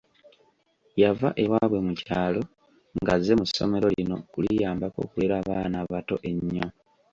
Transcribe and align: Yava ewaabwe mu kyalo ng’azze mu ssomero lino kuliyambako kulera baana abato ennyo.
Yava 1.01 1.29
ewaabwe 1.43 1.79
mu 1.87 1.93
kyalo 2.01 2.41
ng’azze 2.99 3.33
mu 3.39 3.45
ssomero 3.49 3.87
lino 3.95 4.15
kuliyambako 4.31 4.99
kulera 5.11 5.37
baana 5.47 5.77
abato 5.83 6.15
ennyo. 6.29 6.67